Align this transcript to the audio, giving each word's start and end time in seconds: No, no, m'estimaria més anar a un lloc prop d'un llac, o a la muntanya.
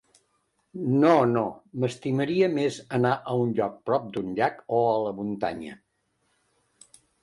No, 1.03 1.11
no, 1.33 1.43
m'estimaria 1.83 2.49
més 2.55 2.81
anar 3.01 3.13
a 3.21 3.37
un 3.45 3.55
lloc 3.63 3.79
prop 3.91 4.11
d'un 4.17 4.35
llac, 4.43 4.67
o 4.83 4.85
a 4.91 5.01
la 5.07 5.17
muntanya. 5.23 5.83